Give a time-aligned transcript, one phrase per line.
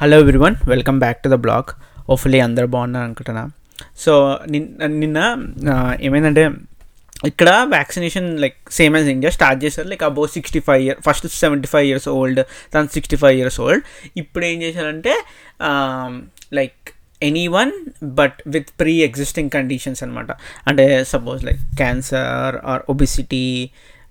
[0.00, 1.70] Hello everyone welcome back to the blog
[2.12, 3.42] ఓఫ్లీ అందరు బాగున్నారు అనుకుంటున్నా.
[4.04, 4.12] సో
[4.52, 5.18] నిన్న నిన్న
[6.06, 6.44] ఏమైందంటే
[7.30, 9.86] ఇక్కడ vaccination like same as India start చేశారు.
[9.92, 12.40] Like above sixty five year first seventy five years old
[12.74, 13.84] దాని సిక్స్టీ ఫైవ్ ఇయర్స్ ఓల్డ్
[14.22, 15.14] ఇప్పుడు ఏం చేశారంటే
[16.60, 16.80] like
[17.58, 17.72] anyone
[18.20, 20.30] but with pre existing conditions అనమాట
[20.70, 23.46] అంటే suppose like cancer or obesity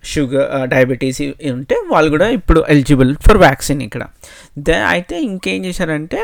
[0.04, 1.22] sugar diabetes
[1.52, 4.04] ఉంటే వాళ్ళు కూడా ఇప్పుడు ఎలిజిబుల్ ఫర్ వ్యాక్సిన్ ఇక్కడ.
[4.58, 6.20] దే అయితే ఇంకేం చేశారంటే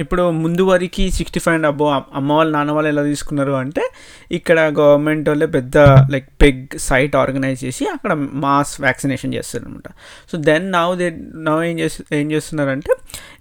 [0.00, 3.90] ఇప్పుడు ముందు వరకు సిక్స్టీ ఫైవ్ అండ్ అబ్బో అమ్మ వాళ్ళు నాన్న వాళ్ళు ఎలా తీసుకున్నారు అంటే
[4.32, 5.78] ఇక్కడ గవర్నమెంట్ వాళ్ళే పెద్ద
[6.10, 9.88] లైక్ పెగ్ సైట్ ఆర్గనైజ్ చేసి అక్కడ మాస్ వ్యాక్సినేషన్ చేస్తారు అనమాట
[10.32, 12.94] so then now they now ఏం చేసి ఏం చేస్తున్నారంటే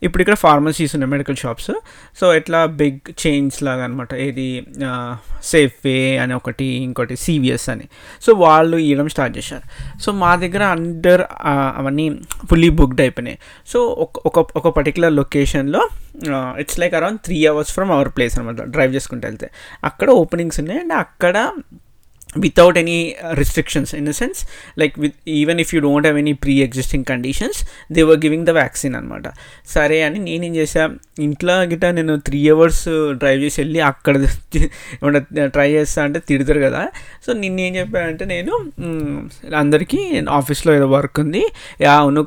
[0.04, 1.72] ఇప్పుడు ఇక్కడ ఫార్మసీస్ ఉన్నాయి మెడికల్ షాప్స్
[2.20, 4.66] సో ఎట్లా బిగ్ చైన్స్ లాగా అనమాట ఏది
[5.44, 7.84] సేఫ్ వే అని ఒకటి ఇంకోటి సివిఎస్ అని.
[8.22, 9.62] సో వాళ్ళు ఇవ్వడం స్టార్ట్ చేశారు.
[10.00, 13.38] సో మా దగ్గర అండర్ అవన్నీ ఫుల్లీ బుక్డ్ అయిపోయినాయి.
[13.68, 15.90] సో ఒక ఒక పర్టికులర్ లొకేషన్లో
[16.60, 19.50] it's like around three hours from our place అనమాట డ్రైవ్ చేసుకుంటూ వెళ్తే.
[19.84, 20.80] అక్కడ ఓపెనింగ్స్ ఉన్నాయి.
[20.80, 21.52] అండ్ అక్కడ
[22.36, 22.98] without any
[23.34, 24.42] restrictions in the sense
[24.80, 28.50] like with even if you don't have any pre existing conditions they were giving the
[28.50, 29.28] vaccine అనమాట
[29.76, 30.86] సరే అని నేనేం చేసా
[31.20, 32.86] ఇంట్లో గిట్ట నేను త్రీ అవర్స్
[33.22, 34.16] డ్రైవ్ చేసి వెళ్ళి అక్కడ
[34.96, 36.82] ఏమన్నా uh, ట్రై చేస్తా అంటే తిడతారు కదా.
[37.26, 38.54] సో నిన్న ఏం చెప్పానంటే నేను
[39.56, 40.00] అందరికీ
[40.40, 41.44] ఆఫీస్లో ఏదో వర్క్ ఉంది.
[41.82, 42.22] యా అవును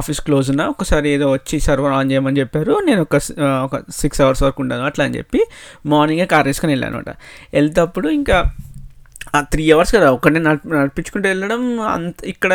[0.00, 2.74] ఆఫీస్ క్లోజ్ ఉన్నా ఒకసారి ఏదో వచ్చి సర్వర్ ఆన్ చేయమని చెప్పారు.
[2.88, 3.16] నేను ఒక
[3.66, 5.42] ఒక సిక్స్ అవర్స్ వరకు ఉండను అట్లా అని చెప్పి
[5.86, 7.10] మార్నింగే కార్ వేసుకొని వెళ్ళాను అనమాట
[7.54, 8.38] వెళ్తేప్పుడు ఇంకా
[9.52, 11.62] త్రీ అవర్స్ కదా ఒక్కడే నడిపి నడిపించుకుంటూ వెళ్ళడం
[11.94, 12.52] అంత ఇక్కడ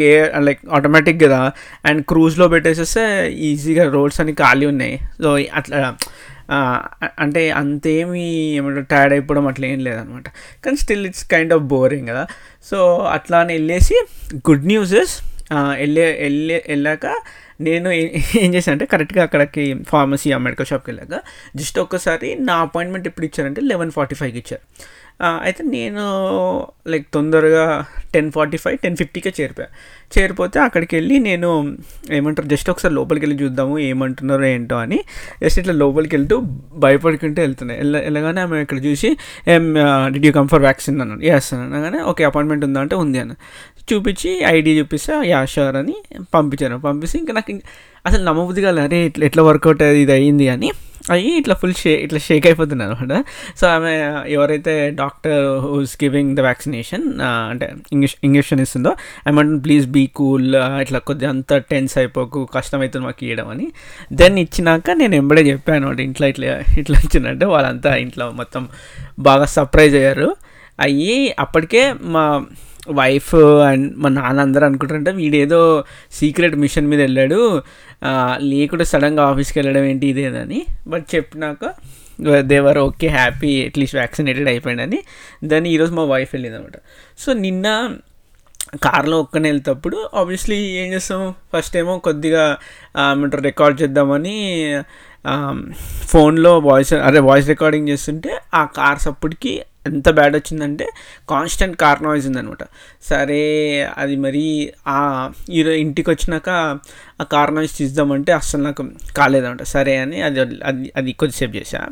[0.00, 0.10] గే
[0.46, 1.40] లైక్ ఆటోమేటిక్ కదా.
[1.88, 3.04] అండ్ క్రూజ్లో పెట్టేసేస్తే
[3.48, 4.96] ఈజీగా రోడ్స్ అన్ని ఖాళీ ఉన్నాయి.
[5.22, 5.80] సో అట్లా
[7.24, 8.26] అంటే అంతేమి
[8.58, 10.28] ఏమంటారు టైర్డ్ అయిపోవడం అట్లా ఏం లేదనమాట.
[10.64, 12.26] కానీ still it's kind of boring కదా.
[12.70, 12.78] సో
[13.16, 13.96] అట్లా అని వెళ్ళేసి
[14.50, 15.14] గుడ్ న్యూస్ ఇస్
[15.80, 17.06] వెళ్ళే వెళ్ళే వెళ్ళాక
[17.66, 17.88] నేను
[18.42, 21.18] ఏం చేశాను అంటే కరెక్ట్గా అక్కడికి ఫార్మసీ ఆ మెడికల్ షాప్కి వెళ్ళాక
[21.58, 24.64] జస్ట్ ఒక్కసారి నా అపాయింట్మెంట్ ఎప్పుడు ఇచ్చారంటే లెవెన్ ఫార్టీ ఫైవ్కి ఇచ్చారు.
[25.20, 26.02] అయితే నేను
[26.92, 27.62] లైక్ తొందరగా
[28.14, 29.68] టెన్ ఫార్టీ ఫైవ్ టెన్ ఫిఫ్టీకే చేరిపోయా
[30.14, 31.48] చేరిపోతే అక్కడికి వెళ్ళి నేను
[32.18, 34.98] ఏమంటారు జస్ట్ ఒకసారి లోపలికి వెళ్ళి చూద్దాము ఏమంటున్నారో ఏంటో అని
[35.42, 36.36] జస్ట్ ఇట్లా లోపలికి వెళ్తూ
[36.84, 39.10] భయపడుకుంటూ వెళ్తున్నాయి వెళ్ళ వెళ్ళగానే ఆమె ఇక్కడ చూసి
[39.54, 39.64] ఏం
[40.14, 41.22] did you come for vaccine అన్నాను.
[41.36, 42.80] ఎస్ అనగానే ఓకే అపాయింట్మెంట్ ఉందా?
[42.86, 43.36] అంటే ఉంది అని
[43.90, 45.96] చూపించి ఐడి చూపిస్తే యా షూర్ అని
[46.36, 46.78] పంపించాను.
[46.88, 47.54] పంపిస్తే ఇంకా నాకు
[48.08, 50.68] అసలు నమ్మబుద్ధి కాలేదు అరే ఇట్లా ఎట్లా వర్కౌట్ అది ఇది అయ్యింది అని.
[51.10, 53.24] అయ్యి ఇట్లా ఫుల్ షే ఇట్లా షేక్ అయిపోతున్నాను అనమాట
[53.60, 53.92] సో ఆమె
[54.28, 58.92] ఎవరైతే doctor who's giving the vaccination అంటే ఇంగ్లీష్ ఇంజక్షన్ ఇస్తుందో
[59.28, 60.48] ఐమంట్ ప్లీజ్ బీ కూల్
[60.80, 63.68] ఇట్లా కొద్దిగా అంత టెన్స్ అయిపోకు కష్టమవుతుంది మాకు ఇవ్వడం అని.
[64.12, 66.46] దెన్ ఇచ్చినాక నేను ఎంబడే చెప్పాను ఇంట్లో ఇట్లా
[66.78, 68.68] ఇట్లా ఇచ్చినట్టు వాళ్ళంతా ఇంట్లో మొత్తం
[69.18, 70.36] బాగా సర్ప్రైజ్ అయ్యారు.
[70.80, 72.24] అయ్యి అప్పటికే మా
[72.90, 77.62] వైఫ్ అండ్ మా నాన్న అందరూ అనుకుంటారంటే వీడేదో సీక్రెట్ మిషన్ మీద వెళ్ళాడు.
[78.38, 81.74] లేకుండా సడన్గా ఆఫీస్కి వెళ్ళడం ఏంటి ఇదేదని బట్ చెప్పినాక
[82.40, 84.98] they were okay happy at least vaccinated అయిపోయిందని.
[85.44, 86.76] దాన్ని ఈరోజు మా వైఫ్ వెళ్ళిందనమాట.
[87.18, 87.96] సో నిన్న
[88.82, 92.56] కార్లో ఒక్కనే వెళ్తేప్పుడు ఆబ్వియస్లీ ఏం చేస్తాం ఫస్ట్ ఏమో కొద్దిగా
[93.12, 94.34] ఏమంటారు రికార్డ్ చేద్దామని
[96.06, 100.86] ఫోన్లో వాయిస్ అదే వాయిస్ రికార్డింగ్ చేస్తుంటే ఆ కార్స్ అప్పటికి ఎంత బ్యాడ్ వచ్చిందంటే
[101.30, 102.62] కాన్స్టెంట్ కార్ నాయిస్ ఉందనమాట
[103.02, 103.42] సరే
[103.98, 106.48] అది మరి ఆ ఈరోజు ఇంటికి వచ్చినాక
[107.20, 111.88] ఆ కార్ నాయిస్ తీద్దామంటే అస్సలు నాకు కాలేదనమాట సరే అని అది అది అది కొద్దిసేపు చేశా.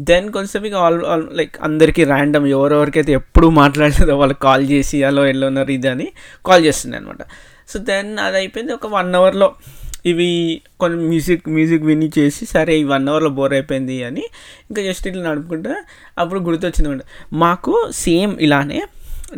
[0.00, 5.26] దెన్ కొద్దిసేపు ఇక ఆల్ ఆల్ లైక్ అందరికీ ర్యాండమ్ ఎవరెవరికైతే ఎప్పుడు మాట్లాడలేదో వాళ్ళకి కాల్ చేసి అలో
[5.26, 6.12] ఎల్లో ఉన్నారు ఇది అని
[6.46, 7.22] కాల్ చేస్తుంది అనమాట
[7.68, 9.54] సో దెన్ అది అయిపోయింది ఒక వన్ అవర్లో.
[10.06, 10.28] ఇవి
[10.78, 14.24] కొన్ని మ్యూజిక్ మ్యూజిక్ విని చేసి సరే ఈ వన్ అవర్లో బోర్ అయిపోయింది అని
[14.70, 15.74] ఇంకా జస్ట్ ఇట్లా నడుపుకుంటా
[16.18, 17.04] అప్పుడు గుర్తొచ్చింది
[17.36, 18.80] మాకు సేమ్ ఇలానే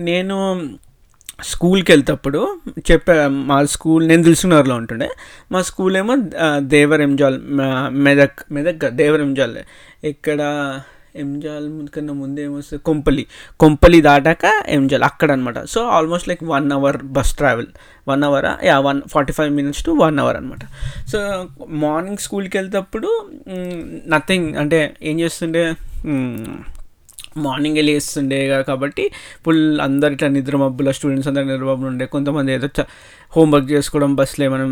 [0.02, 0.36] నేను
[1.44, 2.40] స్కూల్కి వెళ్తేప్పుడు
[2.90, 3.14] చెప్పా
[3.46, 5.08] మా స్కూల్ నేను దిల్సునగర్లో ఉంటుండే.
[5.52, 7.36] మా స్కూల్ ఏమో ఆ, దేవర్ ఎంజాల్
[7.98, 9.54] మెదక్ మెదక్ కాదు, దేవర్ ఎంజాల్
[10.04, 10.40] ఇక్కడ
[11.16, 12.82] ఎంజాల్ కన్నా ముందు ఏమొస్తుంది?
[12.82, 13.26] కొంపలి
[13.60, 17.66] కొంపలి దాటాక ఎంజాల్ అక్కడ అనమాట so almost like one hour bus travel
[18.08, 20.60] one hour yeah one forty five minutes to one hour అనమాట.
[21.08, 23.30] సో మార్నింగ్ స్కూల్కి వెళ్తేప్పుడు
[24.06, 25.74] నథింగ్ అంటే ఏం చేస్తుండే?
[25.98, 26.46] Mm,
[27.38, 29.04] మార్నింగ్ లేస్తుండే కాబట్టి
[29.44, 32.68] ఫుల్ అందరు ఇట్లా నిద్రమబ్బుల స్టూడెంట్స్ అందరు నిద్ర మబ్బులు ఉండే కొంతమంది ఏదో
[33.36, 34.70] హోంవర్క్ చేసుకోవడం బస్సులో మనం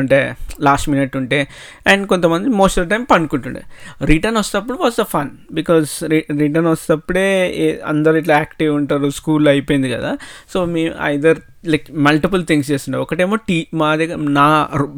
[0.00, 0.20] అంటే
[0.60, 1.38] లాస్ట్ మినిట్ ఉంటే
[1.86, 3.62] అండ్ కొంతమంది మోస్ట్ ఆఫ్ ద టైం పండుకుంటుండే.
[4.04, 6.04] Return వస్తేప్పుడు was the fun because
[6.42, 7.26] return వస్తేప్పుడే
[7.86, 10.12] అందరు ఇట్లా యాక్టివ్ ఉంటారు స్కూల్ అయిపోయింది కదా.
[10.52, 12.98] సో మీ ఐదర్ లైక్ మల్టిపుల్ థింగ్స్ చేస్తుండే.
[12.98, 14.46] ఒకటేమో టీ మా దగ్గర నా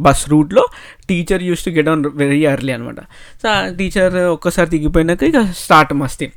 [0.07, 0.65] బస్ రూట్లో
[1.09, 3.01] teacher use to get on very early అనమాట
[3.43, 6.29] సో ఆ టీచర్ ఒక్కసారి దిగిపోయినాక ఇక స్టార్ట్ మస్తీ.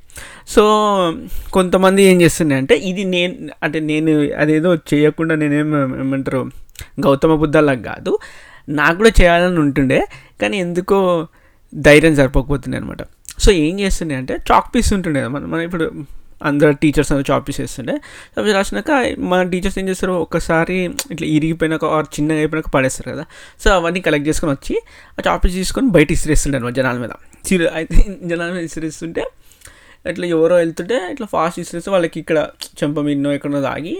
[0.48, 0.64] సో
[1.54, 6.42] కొంతమంది ఏం చేస్తున్నాయి అంటే ఇది నేను అంటే నేను అదేదో చేయకుండా నేనేం ఏమంటారు
[7.00, 8.20] గౌతమ బుద్ధలాగా కాదు.
[8.70, 10.00] నాకు కూడా చేయాలని ఉంటుండే
[10.42, 11.28] కానీ ఎందుకో
[11.76, 13.04] ధైర్యం సరిపోకపోతుండే అనమాట
[13.40, 15.28] సో ఏం చేస్తుండే అంటే చాక్ పీస్ ఉంటుండే.
[15.28, 15.86] మనం మనం ఇప్పుడు
[16.42, 17.95] అందరు టీచర్స్ అందరూ చాక్ పీస్ చేస్తుండే
[18.38, 18.92] అవి రాసినాక
[19.31, 20.78] మన టీచర్స్ ఏం చేస్తారు ఒకసారి
[21.13, 23.25] ఇట్లా ఇరిగిపోయినాక ఆర్ చిన్నగా అయిపోయినాక పడేస్తారు కదా.
[23.63, 24.75] సో అవన్నీ కలెక్ట్ చేసుకొని వచ్చి
[25.18, 27.13] ఆ చాపీస్ తీసుకొని బయట ఇసిరేస్తుండే అనమాట జనాల మీద.
[27.50, 27.98] చిరు అయితే
[28.31, 29.24] జనాల మీద ఇసిరేస్తుంటే
[30.12, 32.48] ఇట్లా ఎవరో వెళ్తుంటే ఇట్లా ఫాస్ట్ ఇసిరేస్తే వాళ్ళకి ఇక్కడ
[32.81, 33.95] చెంప మిన్నో ఎక్కడో తాగి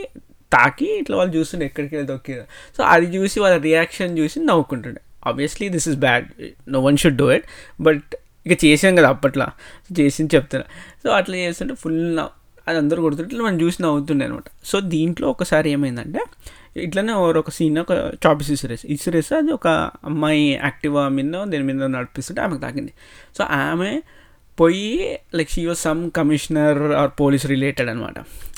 [0.51, 2.36] తాకి ఇట్లా వాళ్ళు చూస్తుండే ఎక్కడికి వెళ్ళి దొక్కి
[2.78, 5.01] సో అది చూసి వాళ్ళ రియాక్షన్ చూసి నవ్వుకుంటుండే.
[5.30, 6.25] Obviously this is bad
[6.69, 7.45] no one should do it
[7.88, 8.16] but
[8.48, 9.48] ఇక చేసాం కదా అప్పట్లో.
[10.00, 10.66] చేసింది చెప్తున్నా.
[11.04, 12.20] సో అట్లా చేస్తుంటే ఫుల్
[12.68, 16.22] అది అందరూ కొడుతుంటే ఇట్లా మనం చూసి నవ్వుతుండే అనమాట సో దీంట్లో ఒకసారి ఏమైందంటే
[16.78, 17.92] ఇట్లనే ఒక సీన్ ఒక
[18.26, 19.68] చాపీస్ ఇసురేస్ ఇసురేస్ అది ఒక
[20.04, 22.94] అమ్మాయి యాక్టివా మీద దీని మీద నడిపిస్తుంటే ఆమెకు తాకింది.
[23.38, 24.02] సో ఆమె
[24.60, 28.14] పోయి like she was some commissioner or police related అనమాట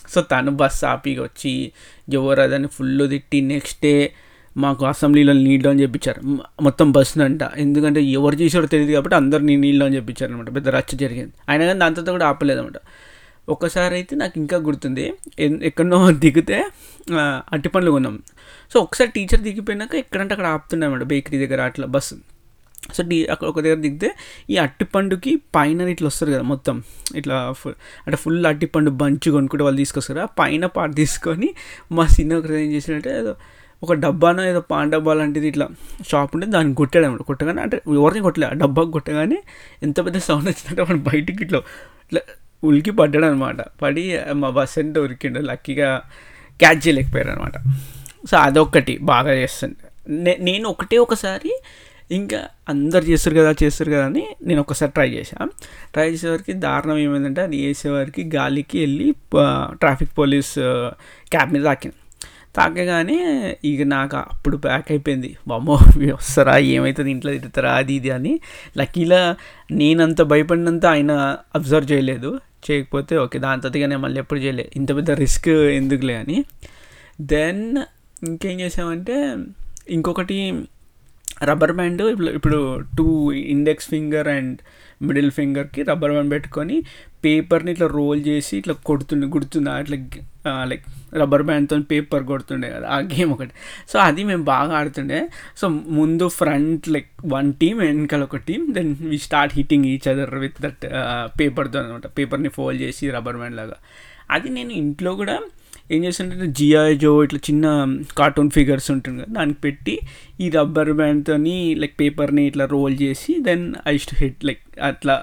[0.10, 1.72] సో తను బస్ ఆపిగా వచ్చి
[2.14, 4.14] ఎవరు అదని ఫుల్ తిట్టి నెక్స్ట్ డే
[4.60, 9.86] మాకు అసెంబ్లీలో నీళ్ళు అని చెప్పించారు మొత్తం బస్సు అంట ఎందుకంటే ఎవరు చేసారో తెలియదు కాబట్టి అందరినీ నీళ్ళు
[9.86, 11.32] అని చెప్పించారు అనమాట పెద్ద రచ్చ జరిగింది.
[11.50, 12.74] అయినా కానీ దాంతో కూడా ఆపలేదన్నమాట
[13.50, 15.14] ఒకసారి అయితే నాకు ఇంకా గుర్తుంది.
[15.40, 18.20] ఎన్- దిగితే అట్టి అట్టిపండ్లు కొన్నాం.
[18.74, 22.16] సో ఒకసారి టీచర్ దిగిపోయినాక ఎక్కడంటే అక్కడ ఆపుతున్నాయన్నమాట బేకరీ దగ్గర అట్లా బస్సు.
[22.94, 24.12] సో డి అక్కడ ఒక దగ్గర దిగితే
[24.50, 26.84] ఈ అట్టిపండుకి పైన ఇట్లా వస్తారు కదా మొత్తం.
[27.16, 27.74] ఇట్లా ఫుల్
[28.08, 31.54] అంటే ఫుల్ అట్టిపండు బంచ్ కొనుక్కుంటే వాళ్ళు తీసుకొస్తారు ఆ పైన పాటు తీసుకొని
[31.92, 33.36] మా సిన్న ఒకరు ఏం చేసినట్టే ఏదో
[33.82, 35.66] ఒక డబ్బానో ఏదో పాన్ డబ్బా లాంటిది ఇట్లా
[36.08, 39.38] షాప్ ఉంటే దాన్ని కొట్టాడు అనమాట కొట్టగానే అంటే ఎవరిని కొట్టలే ఆ డబ్బాకి కొట్టగానే
[39.84, 41.60] ఎంత పెద్ద సౌండ్ వచ్చిందంటే వాడు బయటికి ఇట్లా
[42.06, 42.22] ఇట్లా
[42.64, 44.04] ఉలికి పడ్డాడు అనమాట పడి
[44.38, 45.90] మా బస్ అంటే ఉరికిండు లక్కీగా
[46.60, 47.56] క్యాచ్ చేయలేకపోయారు అనమాట
[48.26, 49.78] సో అదొక్కటి బాగా చేస్తుంది
[50.18, 51.52] నే- నేను ఒకటే ఒకసారి
[52.12, 55.52] ఇంకా అందరు చేస్తారు కదా చేస్తారు కదా అని నేను ఒకసారి ట్రై చేశాను
[55.94, 59.08] ట్రై చేసేవారికి దారుణం ఏమైందంటే అది వేసేవారికి గాలికి వెళ్ళి
[59.78, 60.54] ట్రాఫిక్ పోలీస్
[61.32, 61.98] క్యాబ్ మీద తాకింది.
[62.56, 63.18] తాకగానే
[63.66, 65.38] ఇక నాకు అప్పుడు ప్యాక్ అయిపోయింది.
[65.48, 65.74] బామ్మో
[66.16, 66.58] వస్తారా?
[66.58, 67.72] ఏమవుతుంది ఇంట్లో తిడతారా?
[67.72, 68.40] అది ఇది అని.
[68.78, 69.36] లక్కీలా
[69.72, 71.12] నేనంత భయపడినంత ఆయన
[71.56, 72.40] అబ్జర్వ్ చేయలేదు.
[72.72, 76.46] చేయకపోతే ఓకే దాని తర్వాత నేను మళ్ళీ ఎప్పుడు చేయలేదు ఇంత పెద్ద రిస్క్ ఎందుకులే అని.
[77.22, 77.78] దెన్
[78.24, 79.38] ఇంకేం చేసామంటే
[79.90, 80.66] ఇంకొకటి
[81.44, 84.58] రబ్బర్ బ్యాండ్ ఇప్పుడు ఇప్పుడు two index finger and
[85.02, 86.84] middle ఫింగర్కి rubber band పెట్టుకొని
[87.26, 89.98] పేపర్ని ఇట్లా రోల్ చేసి ఇట్లా కొడుతుంది గుడుతుంది అట్లా
[90.64, 90.86] లైక్
[91.16, 93.54] రబ్బర్ బ్యాండ్తో పేపర్ కొడుతుండే కదా ఆ గేమ్ ఒకటి.
[93.90, 95.20] సో అది మేము బాగా ఆడుతుండే.
[95.58, 100.36] సో ముందు ఫ్రంట్ లైక్ వన్ టీమ్ వెనకాల ఒక team then we start hitting each other
[100.36, 100.84] with that
[101.40, 103.78] పేపర్తో అనమాట పేపర్ని ఫోల్డ్ చేసి రబ్బర్ బ్యాండ్ లాగా.
[104.32, 105.38] అది నేను ఇంట్లో కూడా
[105.92, 107.66] ఏం చేస్తుంటే జియాజో ఇట్లా చిన్న
[108.18, 109.96] కార్టూన్ ఫిగర్స్ ఉంటుంది కదా దానికి పెట్టి
[110.40, 115.16] ఈ రబ్బర్ బ్యాండ్తోని లైక్ పేపర్ని ఇట్లా రోల్ చేసి then I to hit like అట్లా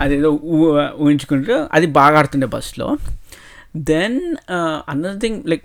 [0.00, 2.88] అదేదో ఊ- ఊహించుకుంటే అది బాగా ఆడుతుండే బస్లో
[3.76, 4.36] then
[4.88, 5.62] another thing like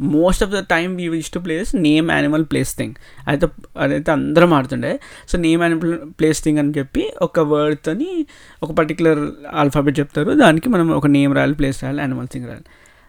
[0.00, 2.94] most of the time we wish to place name animal place thing
[3.28, 3.46] అయితే
[3.78, 5.00] అదైతే అందరం ఆడుతుండే.
[5.28, 8.26] So name animal place thing అని చెప్పి ఒక వర్డ్తోని
[8.62, 10.30] ఒక పర్టికులర్ ఆల్ఫాబెట్ చెప్తారు.
[10.30, 12.64] దానికి మనం ఒక నేమ్ రాయాలి ప్లేస్ రాయాలి యానిమల్ థింగ్ రాయాలి.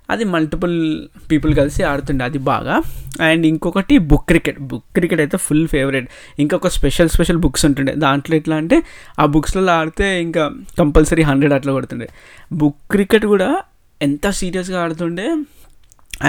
[0.10, 2.82] అది మల్టిపుల్ పీపుల్ కలిసి ఆడుతుండే అది బాగా.
[3.22, 6.08] అండ్ ఇంకొకటి బుక్ క్రికెట్ బుక్ క్రికెట్ అయితే ఫుల్ ఫేవరెట్
[6.40, 7.94] ఇంకొక స్పెషల్ స్పెషల్ బుక్స్ ఉంటుండే.
[7.96, 8.84] దాంట్లో ఎట్లా అంటే
[9.20, 12.10] ఆ బుక్స్లలో ఆడితే ఇంకా కంపల్సరీ హండ్రెడ్ అట్లా కొడుతుండే.
[12.54, 13.62] బుక్ క్రికెట్ కూడా
[14.04, 15.28] ఎంత సీరియస్గా ఆడుతుండే.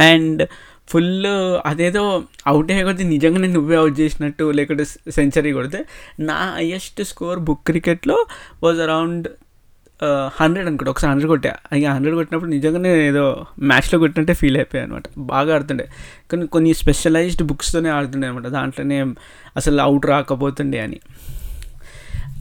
[0.09, 0.43] అండ్
[0.89, 1.27] ఫుల్
[1.67, 2.03] అదేదో
[2.47, 4.85] అవుట్ అయ్యే కొద్దీ నిజంగానే నువ్వే అవుట్ చేసినట్టు లేకుంటే
[5.19, 5.81] సెంచరీ కొడితే.
[6.21, 8.19] నా హయ్యెస్ట్ స్కోర్ బుక్ క్రికెట్లో
[8.63, 9.29] వాజ్ అరౌండ్
[10.39, 11.53] హండ్రెడ్ అనుకోండి ఒకసారి హండ్రెడ్ కొట్టా.
[11.77, 13.25] ఇక హండ్రెడ్ కొట్టినప్పుడు నిజంగానే ఏదో
[13.71, 15.87] మ్యాచ్లో కొట్టినట్టే ఫీల్ అయిపోయాయి అనమాట బాగా ఆడుతుండే.
[16.31, 18.99] కానీ కొన్ని స్పెషలైజ్డ్ బుక్స్తోనే ఆడుతుండే అనమాట దాంట్లోనే
[19.57, 20.99] అసలు అవుట్ రాకపోతుండే అని.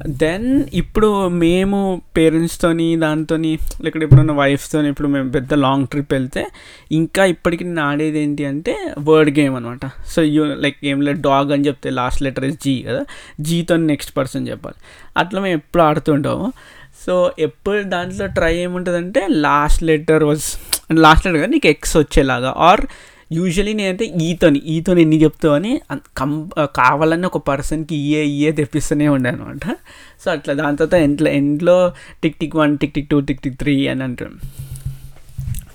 [0.08, 6.48] దెన్ ఇప్పుడు మేము పేరెంట్స్తోని దాంతోని లేకపోతే ఎప్పుడన్నా వైఫ్తో ఇప్పుడు మేము పెద్ద లాంగ్ ట్రిప్ వెళ్తే
[6.92, 11.52] ఇంకా ఇప్పటికి నేను ఆడేది ఏంటి అంటే వర్డ్ గేమ్ అనమాట సో యూ లైక్ ఏం లేదు డాగ్
[11.52, 13.06] అని చెప్తే లాస్ట్ లెటర్ ఇస్ జీ కదా.
[13.40, 14.76] జీతో నెక్స్ట్ పర్సన్ చెప్పాలి.
[15.18, 16.54] అట్లా మేము ఎప్పుడు ఆడుతుంటాము.
[17.08, 20.44] సో ఎప్పుడు దాంట్లో ట్రై ఏముంటుందంటే last letter was
[20.94, 22.54] last letter నీకు ఎక్స్ వచ్చేలాగా.
[22.58, 22.82] ఆర్
[23.34, 29.30] యూజువలీ నేనైతే ఈతోని ఈతోని ఎన్ని చెప్తావని అని కం కావాలని ఒక పర్సన్కి ఇయే ఇయే తెప్పిస్తూనే ఉండే
[29.30, 29.66] అనమాట
[30.26, 33.88] సో అట్లా దాని తర్వాత ఎంట్లో ఎండ్లో tick tick one tick tick two tick tick three
[33.88, 34.34] అని అంటాం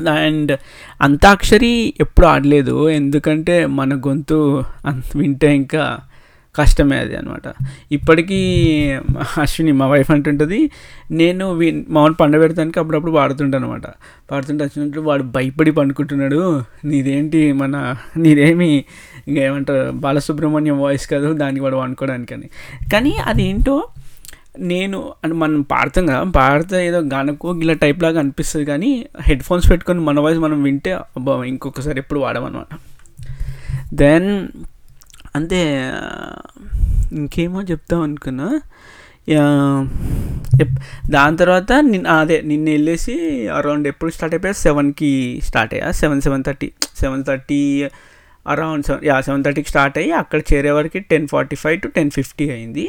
[0.08, 0.52] అండ్
[1.02, 2.88] అంతాక్షరి ఎప్పుడు ఆడలేదు.
[2.88, 5.98] ఎందుకంటే మన గొంతు అంత వింటే ఇంకా
[6.58, 7.46] కష్టమే అది అనమాట
[7.92, 8.38] ఇప్పటికీ
[9.42, 10.60] అశ్విని మా వైఫ్ అంటుంటుంది
[11.10, 11.46] నేను
[11.88, 13.86] మామూలు పండ పెడతానికి అప్పుడప్పుడు పాడుతుంటాను అనమాట
[14.30, 16.40] పాడుతుంటే వచ్చినట్టు వాడు భయపడి పండుకుంటున్నాడు.
[16.84, 17.76] నీదేంటి మన
[18.16, 18.84] నీదేమి
[19.28, 22.50] ఏమంటారు బాలసుబ్రహ్మణ్యం వాయిస్ కాదు దానికి వాడు వండుకోవడానికి అని.
[22.92, 23.76] కానీ అదేంటో
[24.58, 28.90] నేను అంటే మనం పాడతాం కదా పాడితే ఏదో గనకో ఇలా టైప్ లాగా అనిపిస్తుంది కానీ
[29.22, 32.72] హెడ్ ఫోన్స్ పెట్టుకొని మన వాయిస్ మనం వింటే అబ్బా ఇంకొకసారి ఎప్పుడు వాడమన్నమాట.
[33.94, 34.28] దెన్
[35.36, 35.60] అంతే
[37.12, 38.48] ఇంకేమో చెప్తాం అనుకున్నా.
[41.10, 43.14] దాని తర్వాత నిన్న అదే నిన్న వెళ్ళేసి
[43.48, 44.52] అరౌండ్ ఎప్పుడు స్టార్ట్ అయిపోయా?
[44.52, 45.90] సెవెన్కి స్టార్ట్ అయ్యా.
[45.90, 47.88] Seven seven thirty seven thirty
[48.48, 52.10] around seven yeah seven థర్టీకి స్టార్ట్ అయ్యి అక్కడ చేరే వరకు ten forty five to ten
[52.10, 52.88] fifty అయింది.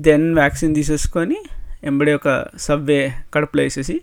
[0.00, 1.36] దెన్ వ్యాక్సిన్ తీసేసుకొని
[1.84, 4.00] ఎంబడే ఒక సబ్వే కడుపులో వేసేసి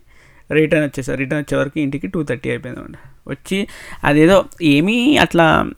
[0.51, 2.97] రిటర్న్ వచ్చేసారు రిటర్న్ వచ్చే వరకు ఇంటికి టూ థర్టీ అయిపోయింది
[3.27, 3.67] వచ్చి
[4.03, 5.69] అదేదో ఏమీ అట్లా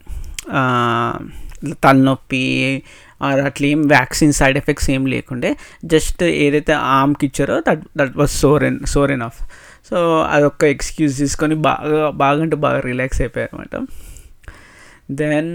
[1.82, 2.44] తలనొప్పి
[3.44, 5.56] అట్లా ఏం వ్యాక్సిన్ సైడ్ ఎఫెక్ట్స్ ఏం లేకుండే.
[5.84, 8.30] జస్ట్ ఏదైతే ఆమ్కి ఇచ్చారో that that was
[8.64, 9.38] soreness soreness off
[9.90, 13.88] so అదొక ఎక్స్క్యూజ్ తీసుకొని బాగా బాగా అంటే బాగా రిలాక్స్ అయిపోయారు అనమాట
[15.10, 15.52] దెన్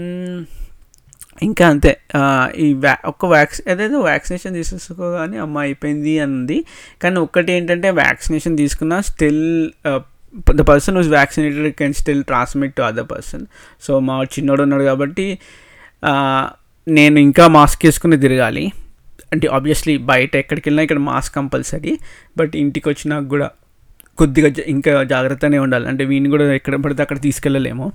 [1.42, 1.96] ఇంకా అంతే.
[2.56, 6.64] ఈ వ్యా ఒక్క వ్యాక్సి ఏదైతే వ్యాక్సినేషన్ తీసేసుకోగానే అమ్మ అయిపోయింది అంది
[7.02, 9.70] కానీ ఒక్కటి ఏంటంటే వ్యాక్సినేషన్ తీసుకున్నా still
[10.54, 13.46] the person who's vaccinated can still transmit to other person
[13.82, 15.38] so మా చిన్నోడు ఉన్నాడు కాబట్టి
[16.88, 18.72] నేను ఇంకా మాస్క్ వేసుకుని తిరగాలి.
[19.32, 21.98] అంటే ఆబ్వియస్లీ బయట ఎక్కడికి వెళ్ళినా ఇక్కడ మాస్క్ కంపల్సరీ
[22.36, 23.50] బట్ ఇంటికి వచ్చినాక కూడా
[24.18, 25.88] కొద్దిగా జా- ఇంకా జాగ్రత్తనే ఉండాలి.
[25.88, 27.92] అంటే వీని కూడా ఎక్కడ పడితే అక్కడ తీసుకెళ్ళలేము.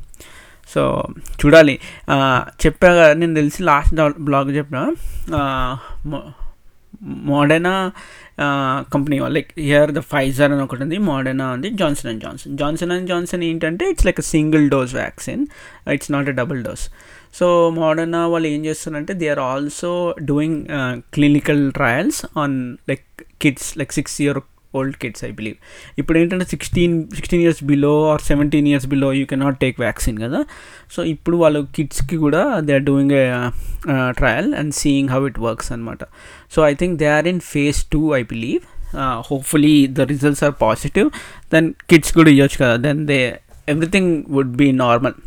[0.75, 1.07] సో
[1.45, 1.79] చూడాలి.
[2.09, 4.93] ఆ, చెప్పా నేను తెలిసి లాస్ట్ బ్లాగ్ చెప్పిన.
[7.03, 7.91] Moderna
[8.93, 10.97] company like here the Pfizer అని ఒకటి ఉంది.
[10.97, 15.47] మోడర్నా ఉంది Johnson and Johnson Johnson and Johnson ఏంటంటే it's like single dose vaccine
[15.91, 16.89] it's not a double dose
[17.33, 20.59] so Moderna వాళ్ళు ఏం చేస్తున్నారంటే they are also doing
[21.13, 23.05] clinical trials on like
[23.41, 24.39] kids like six year
[24.73, 25.57] old kids I believe
[25.97, 30.17] ఇప్పుడు ఏంటంటే sixteen sixteen years below or seventeen years below you can not take vaccine
[30.23, 30.39] కదా.
[30.91, 33.25] So ఇప్పుడు వాళ్ళు కిడ్స్కి కూడా they are doing a
[34.11, 36.03] trial and seeing how it works అనమాట
[36.55, 38.63] so I think they are in phase two I believe
[39.29, 41.09] hopefully the results are positive
[41.53, 42.75] then kids కూడా ఇవ్వచ్చు కదా.
[42.77, 45.17] Then they everything would be normal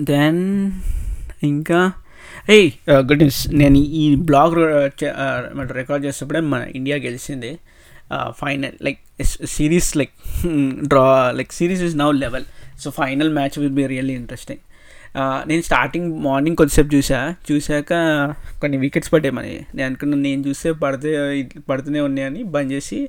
[0.00, 0.70] then
[1.42, 1.92] ఇంకా
[2.50, 7.58] ఏయ్ uh, good news నేను ఈ blog uh, uh, record చేసినప్పుడే మన India గెలిచింది.
[8.30, 8.98] Final like
[9.46, 10.12] series like
[10.88, 12.44] draw like series is now level
[12.78, 14.58] so final match will be really interesting
[15.46, 17.34] నేను starting morning కొద్దిసేపు చూసా.
[17.52, 17.92] చూశాక
[18.60, 19.66] కొన్ని వికెట్స్ పడ్డాయి మరి.
[19.74, 23.08] నేను అనుకున్నాను నేను చూస్తే పడితే పడుతూనే ఉన్నాయని బంద్ చేసి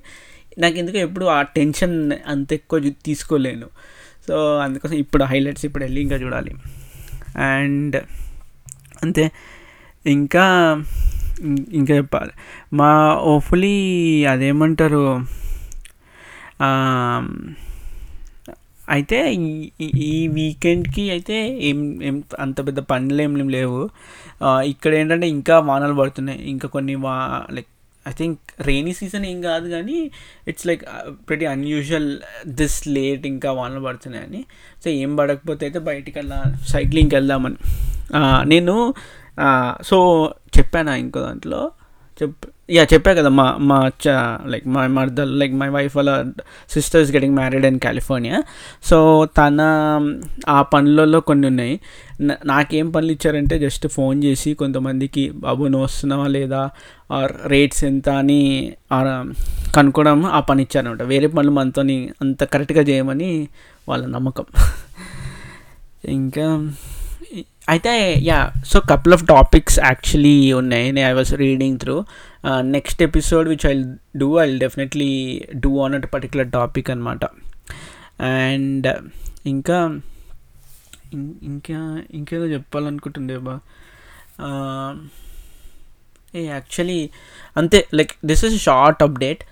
[0.58, 3.70] నాకు ఎందుకు ఎప్పుడు ఆ టెన్షన్ అంత ఎక్కువ తీసుకోలేను.
[4.27, 6.55] సో అందుకోసం ఇప్పుడు హైలైట్స్ ఇప్పుడు వెళ్ళి ఇంకా చూడాలి.
[7.38, 7.96] అండ్
[9.03, 9.32] అంతే.
[10.05, 10.44] ఇంకా
[11.72, 12.32] ఇంకా చెప్పాలి.
[12.74, 15.25] మా ఓఫులీ అదేమంటారు?
[18.89, 19.34] అయితే
[19.82, 23.89] ఈ- వీకెండ్కి అయితే ఏం ఏం అంత పెద్ద పనులు ఏం లేవు.
[24.44, 26.50] ఇక్కడ ఏంటంటే ఇంకా వానలు పడుతున్నాయి.
[26.50, 27.67] ఇంకా కొన్ని వా like
[28.08, 30.12] I think rainy season ఏం కాదు కానీ
[30.48, 30.84] ఇట్స్ లైక్
[31.30, 34.46] ప్రతి అన్యూజువల్ దిస్ లేట్ ఇంకా వానలు పడుతున్నాయని
[34.84, 37.56] సో ఏం పడకపోతే అయితే బయటికి వెళ్ళా సైక్లింగ్కి వెళ్దామని.
[38.14, 38.94] Uh, నేను
[39.40, 39.98] uh, సో
[40.58, 41.72] చెప్పాను ఇంకో దాంట్లో
[42.24, 42.36] చెప్
[42.72, 43.92] యా చెప్పా కదా మా మా
[44.46, 46.26] లైక్ మా మర్దల్ లైక్ మై వైఫ్ వాళ్ళ
[46.70, 48.44] sisters getting married in California
[48.84, 49.58] so తన
[50.50, 51.80] ఆ పనులలో కొన్ని ఉన్నాయి.
[52.46, 56.70] నాకేం పనులు ఇచ్చారంటే జస్ట్ ఫోన్ చేసి కొంతమందికి బాబు నువ్వు వస్తున్నావా లేదా?
[57.12, 58.10] ఆర్ రేట్స్ ఎంత?
[58.10, 58.74] అని
[59.76, 61.02] కనుక్కోవడం ఆ పని ఇచ్చారనమాట.
[61.02, 61.82] వేరే పనులు మనతో
[62.22, 63.48] అంత కరెక్ట్గా చేయమని
[63.90, 64.46] వాళ్ళ నమ్మకం.
[66.06, 66.72] ఇంకా
[67.70, 67.94] అయితే
[68.30, 68.39] yeah
[68.72, 70.88] so couple of topics actually ఉన్నాయి.
[70.98, 71.96] నే I was reading through
[72.75, 73.74] next episode which I
[74.18, 75.12] do I definitely
[75.63, 77.25] do on at particular topic అనమాట
[78.32, 78.88] అండ్
[79.46, 79.80] ఇంకా
[81.50, 81.80] ఇంకా
[82.13, 83.56] ఇంకేదో చెప్పాలనుకుంటుండే బా
[84.46, 84.94] um,
[86.34, 87.01] ఏ యాక్చువల్లీ
[87.56, 89.44] అంతే like this is short update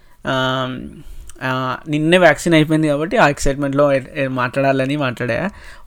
[1.88, 3.86] నిన్నే వ్యాక్సిన్ అయిపోయింది కాబట్టి ఆ ఎక్సైట్మెంట్లో
[4.42, 5.38] మాట్లాడాలని మాట్లాడా.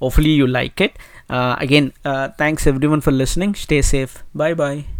[0.02, 0.96] Hopefully you like it
[1.28, 3.54] Uh, again, uh, thanks everyone for listening.
[3.54, 4.22] Stay safe.
[4.34, 4.95] Bye bye.